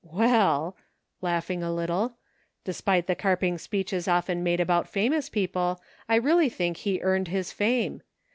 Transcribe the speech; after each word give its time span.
""Well," 0.03 0.75
laughing 1.21 1.61
a 1.61 1.71
little, 1.71 2.15
"despite 2.63 3.05
the 3.05 3.13
carping 3.13 3.59
speeches 3.59 4.07
often 4.07 4.41
made 4.41 4.59
about 4.59 4.89
famous 4.89 5.29
people, 5.29 5.79
I 6.09 6.15
really 6.15 6.49
think 6.49 6.77
he 6.77 6.99
earned 7.03 7.27
his 7.27 7.51
fame. 7.51 8.01